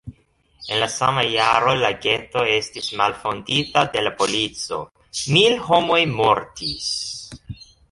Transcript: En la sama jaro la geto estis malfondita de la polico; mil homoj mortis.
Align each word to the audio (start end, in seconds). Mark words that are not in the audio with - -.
En 0.75 0.79
la 0.83 0.85
sama 0.93 1.25
jaro 1.33 1.73
la 1.81 1.91
geto 2.05 2.45
estis 2.55 2.87
malfondita 3.03 3.85
de 3.97 4.05
la 4.07 4.13
polico; 4.23 4.81
mil 5.37 5.61
homoj 5.69 6.01
mortis. 6.19 6.91